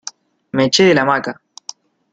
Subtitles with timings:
[0.53, 1.39] me eché de la hamaca.